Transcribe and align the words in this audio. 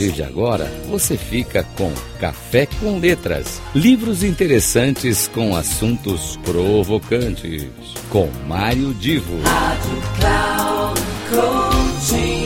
partir 0.00 0.12
de 0.12 0.22
agora, 0.22 0.64
você 0.88 1.16
fica 1.16 1.62
com 1.76 1.92
Café 2.18 2.66
com 2.66 2.98
Letras, 2.98 3.60
livros 3.74 4.22
interessantes 4.24 5.28
com 5.28 5.54
assuntos 5.54 6.38
provocantes, 6.38 7.68
com 8.08 8.26
Mário 8.46 8.94
Divo. 8.94 9.38
Rádio 9.42 10.02
Cloud 10.18 11.00
Coaching. 11.28 12.44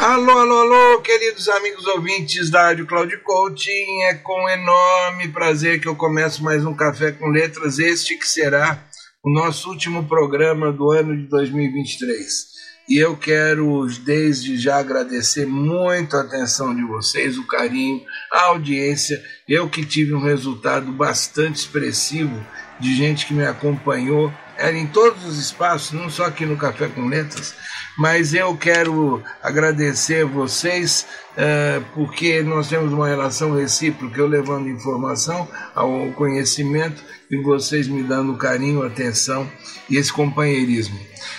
Alô, 0.00 0.38
alô, 0.38 0.58
alô, 0.58 1.00
queridos 1.00 1.48
amigos 1.48 1.86
ouvintes 1.86 2.50
da 2.50 2.62
Rádio 2.62 2.86
Cloud 2.86 3.16
Coaching. 3.18 4.02
É 4.08 4.14
com 4.14 4.48
enorme 4.48 5.28
prazer 5.28 5.80
que 5.80 5.86
eu 5.86 5.94
começo 5.94 6.42
mais 6.42 6.66
um 6.66 6.74
Café 6.74 7.12
com 7.12 7.28
Letras, 7.28 7.78
este 7.78 8.18
que 8.18 8.26
será 8.26 8.84
o 9.22 9.30
nosso 9.30 9.70
último 9.70 10.04
programa 10.08 10.72
do 10.72 10.90
ano 10.90 11.16
de 11.16 11.28
2023. 11.28 12.55
E 12.88 12.98
eu 12.98 13.16
quero 13.16 13.84
desde 14.04 14.56
já 14.56 14.78
agradecer 14.78 15.44
muito 15.44 16.16
a 16.16 16.20
atenção 16.20 16.74
de 16.74 16.82
vocês, 16.82 17.36
o 17.36 17.46
carinho, 17.46 18.00
a 18.32 18.44
audiência. 18.46 19.20
Eu 19.48 19.68
que 19.68 19.84
tive 19.84 20.14
um 20.14 20.22
resultado 20.22 20.92
bastante 20.92 21.56
expressivo 21.56 22.44
de 22.78 22.94
gente 22.94 23.26
que 23.26 23.34
me 23.34 23.44
acompanhou, 23.44 24.32
era 24.58 24.76
em 24.76 24.86
todos 24.86 25.24
os 25.24 25.38
espaços, 25.38 25.92
não 25.92 26.08
só 26.08 26.24
aqui 26.24 26.46
no 26.46 26.56
Café 26.56 26.88
com 26.88 27.06
Letras, 27.06 27.54
mas 27.98 28.34
eu 28.34 28.56
quero 28.56 29.22
agradecer 29.42 30.24
vocês 30.24 31.06
uh, 31.32 31.84
porque 31.94 32.42
nós 32.42 32.68
temos 32.68 32.92
uma 32.92 33.08
relação 33.08 33.54
recíproca, 33.54 34.18
eu 34.18 34.26
levando 34.26 34.68
informação 34.68 35.48
ao 35.74 36.10
conhecimento 36.12 37.02
e 37.30 37.36
vocês 37.36 37.88
me 37.88 38.02
dando 38.02 38.36
carinho, 38.36 38.84
atenção 38.84 39.50
e 39.88 39.96
esse 39.96 40.12
companheirismo. 40.12 40.98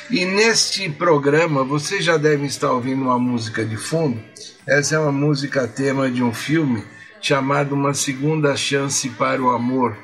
E 0.09 0.25
neste 0.25 0.89
programa 0.89 1.63
vocês 1.63 2.03
já 2.03 2.17
devem 2.17 2.45
estar 2.45 2.71
ouvindo 2.71 3.03
uma 3.03 3.19
música 3.19 3.63
de 3.65 3.77
fundo. 3.77 4.21
Essa 4.65 4.95
é 4.95 4.99
uma 4.99 5.11
música 5.11 5.67
tema 5.67 6.09
de 6.09 6.23
um 6.23 6.33
filme 6.33 6.83
chamado 7.21 7.73
Uma 7.73 7.93
Segunda 7.93 8.55
Chance 8.55 9.09
para 9.09 9.41
o 9.41 9.49
Amor 9.49 9.97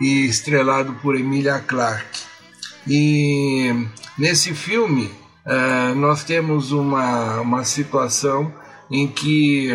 e 0.00 0.26
estrelado 0.26 0.94
por 0.94 1.16
Emilia 1.16 1.58
Clarke. 1.60 2.29
E 2.86 3.72
nesse 4.18 4.54
filme 4.54 5.10
uh, 5.46 5.94
nós 5.94 6.24
temos 6.24 6.72
uma, 6.72 7.40
uma 7.40 7.64
situação 7.64 8.52
em 8.90 9.06
que 9.06 9.68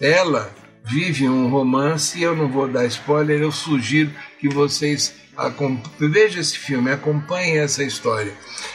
ela 0.00 0.54
vive 0.84 1.28
um 1.28 1.48
romance, 1.48 2.20
eu 2.20 2.36
não 2.36 2.48
vou 2.48 2.68
dar 2.68 2.84
spoiler, 2.86 3.40
eu 3.40 3.50
sugiro 3.50 4.10
que 4.38 4.48
vocês 4.48 5.14
vejam 5.98 6.40
esse 6.40 6.58
filme, 6.58 6.90
acompanhem 6.90 7.58
essa 7.58 7.82
história. 7.82 8.32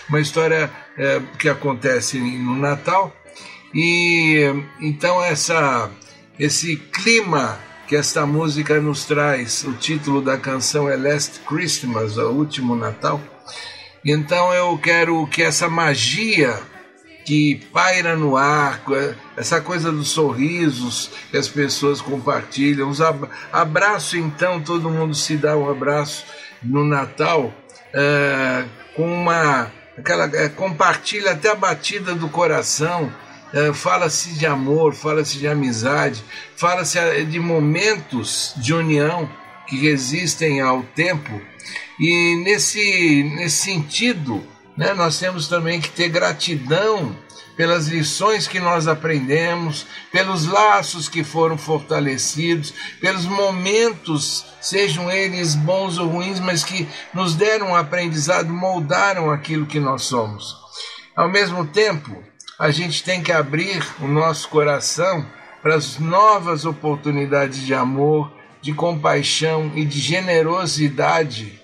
Uma 0.09 0.19
história 0.19 0.69
é, 0.97 1.21
que 1.37 1.47
acontece 1.47 2.19
no 2.19 2.55
Natal 2.55 3.15
e 3.73 4.43
então 4.81 5.23
essa 5.23 5.89
esse 6.37 6.77
clima 6.77 7.59
que 7.87 7.95
esta 7.95 8.25
música 8.25 8.79
nos 8.79 9.05
traz, 9.05 9.63
o 9.63 9.73
título 9.73 10.21
da 10.21 10.37
canção 10.37 10.87
é 10.87 10.95
Last 10.95 11.39
Christmas, 11.39 12.17
o 12.17 12.29
último 12.29 12.75
Natal. 12.75 13.19
Então 14.03 14.53
eu 14.53 14.77
quero 14.77 15.27
que 15.27 15.41
essa 15.41 15.69
magia 15.69 16.57
que 17.25 17.63
paira 17.71 18.15
no 18.15 18.35
ar, 18.35 18.81
essa 19.37 19.61
coisa 19.61 19.91
dos 19.91 20.09
sorrisos 20.09 21.11
que 21.29 21.37
as 21.37 21.47
pessoas 21.47 22.01
compartilham, 22.01 22.89
os 22.89 23.01
ab 23.01 23.27
abraço 23.51 24.17
então, 24.17 24.59
todo 24.59 24.89
mundo 24.89 25.13
se 25.13 25.37
dá 25.37 25.55
um 25.55 25.69
abraço 25.69 26.25
no 26.63 26.83
Natal, 26.83 27.53
é, 27.93 28.65
com 28.95 29.13
uma 29.13 29.71
aquela 29.95 30.25
é, 30.33 30.49
compartilha 30.49 31.33
até 31.33 31.51
a 31.51 31.55
batida 31.55 32.15
do 32.15 32.29
coração, 32.29 33.13
é, 33.53 33.73
fala-se 33.73 34.33
de 34.33 34.45
amor, 34.45 34.95
fala-se 34.95 35.37
de 35.37 35.47
amizade, 35.47 36.23
fala-se 36.55 37.25
de 37.25 37.39
momentos 37.39 38.53
de 38.57 38.73
união 38.73 39.29
que 39.69 39.77
resistem 39.77 40.61
ao 40.61 40.83
tempo 40.83 41.41
e 41.99 42.35
nesse 42.43 43.23
nesse 43.35 43.57
sentido 43.57 44.43
né, 44.75 44.93
nós 44.93 45.19
temos 45.19 45.47
também 45.47 45.79
que 45.81 45.89
ter 45.89 46.09
gratidão 46.09 47.15
pelas 47.59 47.87
lições 47.87 48.47
que 48.47 48.57
nós 48.57 48.87
aprendemos, 48.87 49.85
pelos 50.13 50.45
laços 50.45 51.09
que 51.09 51.25
foram 51.25 51.57
fortalecidos, 51.57 52.73
pelos 53.01 53.25
momentos, 53.25 54.45
sejam 54.61 55.11
eles 55.11 55.55
bons 55.55 55.97
ou 55.97 56.07
ruins, 56.07 56.39
mas 56.39 56.63
que 56.63 56.87
nos 57.13 57.35
deram 57.35 57.71
um 57.71 57.75
aprendizado, 57.75 58.47
moldaram 58.47 59.29
aquilo 59.29 59.65
que 59.65 59.77
nós 59.77 60.03
somos. 60.03 60.55
Ao 61.13 61.27
mesmo 61.27 61.65
tempo, 61.65 62.23
a 62.57 62.71
gente 62.71 63.03
tem 63.03 63.21
que 63.21 63.33
abrir 63.33 63.85
o 63.99 64.07
nosso 64.07 64.47
coração 64.47 65.27
para 65.61 65.75
as 65.75 65.99
novas 65.99 66.63
oportunidades 66.63 67.65
de 67.65 67.73
amor, 67.73 68.31
de 68.61 68.73
compaixão 68.73 69.71
e 69.75 69.85
de 69.85 69.99
generosidade, 69.99 71.59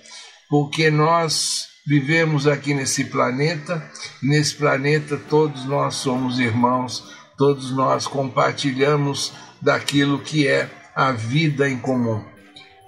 porque 0.48 0.90
nós 0.90 1.68
vivemos 1.86 2.46
aqui 2.46 2.74
nesse 2.74 3.04
planeta, 3.04 3.90
nesse 4.22 4.54
planeta 4.54 5.16
todos 5.16 5.64
nós 5.66 5.94
somos 5.94 6.38
irmãos, 6.38 7.04
todos 7.36 7.70
nós 7.70 8.06
compartilhamos 8.06 9.32
daquilo 9.60 10.18
que 10.18 10.48
é 10.48 10.70
a 10.94 11.12
vida 11.12 11.68
em 11.68 11.78
comum. 11.78 12.24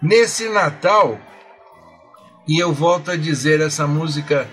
Nesse 0.03 0.49
Natal, 0.49 1.21
e 2.47 2.59
eu 2.59 2.73
volto 2.73 3.11
a 3.11 3.17
dizer, 3.17 3.61
essa 3.61 3.87
música 3.87 4.49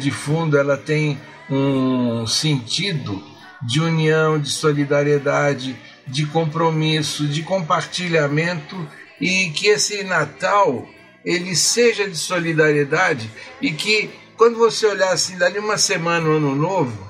de 0.00 0.10
fundo, 0.10 0.58
ela 0.58 0.76
tem 0.76 1.18
um 1.50 2.26
sentido 2.26 3.22
de 3.62 3.80
união, 3.80 4.38
de 4.38 4.50
solidariedade, 4.50 5.76
de 6.08 6.26
compromisso, 6.26 7.26
de 7.26 7.42
compartilhamento 7.42 8.88
e 9.20 9.50
que 9.50 9.68
esse 9.68 10.02
Natal 10.04 10.88
ele 11.24 11.54
seja 11.54 12.08
de 12.08 12.16
solidariedade 12.16 13.30
e 13.60 13.72
que 13.72 14.10
quando 14.36 14.56
você 14.56 14.86
olhar 14.86 15.12
assim 15.12 15.36
dali 15.36 15.58
uma 15.58 15.76
semana 15.76 16.28
o 16.28 16.36
ano 16.36 16.54
novo, 16.54 17.08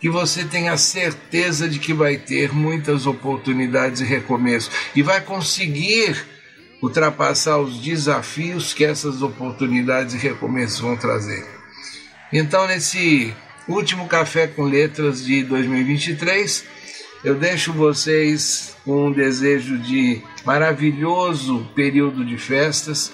que 0.00 0.10
você 0.10 0.44
tenha 0.44 0.76
certeza 0.76 1.68
de 1.68 1.78
que 1.78 1.94
vai 1.94 2.16
ter 2.16 2.52
muitas 2.52 3.06
oportunidades 3.06 4.00
e 4.00 4.04
recomeço 4.04 4.70
e 4.94 5.02
vai 5.02 5.20
conseguir 5.20 6.26
ultrapassar 6.82 7.58
os 7.58 7.80
desafios 7.80 8.74
que 8.74 8.84
essas 8.84 9.22
oportunidades 9.22 10.14
e 10.14 10.18
recomeços 10.18 10.80
vão 10.80 10.96
trazer. 10.96 11.46
Então 12.32 12.66
nesse 12.66 13.32
último 13.66 14.06
café 14.06 14.46
com 14.46 14.64
letras 14.64 15.24
de 15.24 15.42
2023, 15.44 16.64
eu 17.24 17.34
deixo 17.34 17.72
vocês 17.72 18.76
com 18.84 19.06
um 19.06 19.12
desejo 19.12 19.78
de 19.78 20.22
maravilhoso 20.44 21.66
período 21.74 22.24
de 22.24 22.38
festas, 22.38 23.12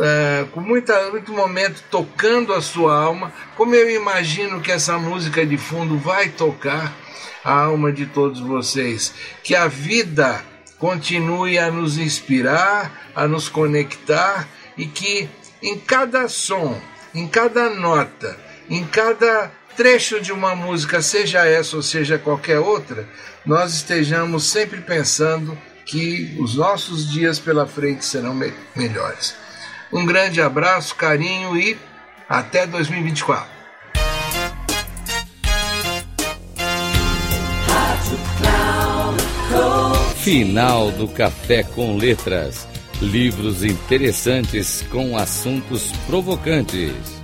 é, 0.00 0.46
com 0.52 0.60
muita, 0.60 1.10
muito 1.10 1.32
momento 1.32 1.82
tocando 1.90 2.52
a 2.52 2.60
sua 2.60 2.96
alma, 2.96 3.32
como 3.56 3.74
eu 3.74 3.90
imagino 3.90 4.60
que 4.60 4.72
essa 4.72 4.98
música 4.98 5.44
de 5.46 5.56
fundo 5.56 5.96
vai 5.98 6.30
tocar 6.30 6.92
a 7.44 7.52
alma 7.52 7.92
de 7.92 8.06
todos 8.06 8.40
vocês. 8.40 9.14
Que 9.42 9.54
a 9.54 9.68
vida 9.68 10.42
continue 10.78 11.58
a 11.58 11.70
nos 11.70 11.98
inspirar, 11.98 13.10
a 13.14 13.28
nos 13.28 13.48
conectar 13.48 14.48
e 14.76 14.86
que 14.86 15.28
em 15.62 15.78
cada 15.78 16.28
som, 16.28 16.80
em 17.14 17.28
cada 17.28 17.70
nota, 17.70 18.36
em 18.68 18.84
cada 18.84 19.50
trecho 19.76 20.20
de 20.20 20.32
uma 20.32 20.54
música, 20.54 21.02
seja 21.02 21.46
essa 21.46 21.76
ou 21.76 21.82
seja 21.82 22.18
qualquer 22.18 22.58
outra, 22.58 23.08
nós 23.44 23.74
estejamos 23.74 24.44
sempre 24.44 24.80
pensando 24.80 25.58
que 25.84 26.36
os 26.38 26.54
nossos 26.54 27.10
dias 27.10 27.38
pela 27.38 27.66
frente 27.66 28.04
serão 28.04 28.34
me 28.34 28.52
melhores. 28.74 29.34
Um 29.92 30.06
grande 30.06 30.40
abraço, 30.40 30.94
carinho 30.94 31.56
e 31.56 31.76
até 32.28 32.66
2024. 32.66 33.54
Final 40.24 40.90
do 40.90 41.06
Café 41.06 41.62
com 41.62 41.98
Letras. 41.98 42.66
Livros 43.02 43.62
interessantes 43.62 44.82
com 44.90 45.18
assuntos 45.18 45.92
provocantes. 46.06 47.23